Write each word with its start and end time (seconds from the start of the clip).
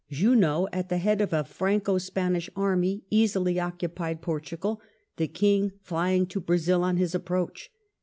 Junot^ 0.11 0.67
at 0.73 0.89
the 0.89 0.97
head 0.97 1.21
of 1.21 1.31
a 1.31 1.43
Franco 1.43 1.99
Spanish 1.99 2.49
army, 2.55 3.03
easily 3.11 3.59
occupied 3.59 4.19
Portugal, 4.23 4.81
the 5.17 5.27
King 5.27 5.73
flying 5.83 6.25
to 6.25 6.39
Brazil 6.41 6.83
on 6.83 6.97
his 6.97 7.13
approach. 7.13 7.71